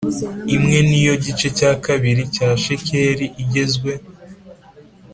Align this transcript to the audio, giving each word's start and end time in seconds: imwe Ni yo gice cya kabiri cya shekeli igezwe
imwe 0.55 0.77
Ni 0.87 0.99
yo 1.07 1.13
gice 1.23 1.47
cya 1.57 1.71
kabiri 1.85 2.23
cya 2.35 2.49
shekeli 2.63 3.25
igezwe 3.43 3.91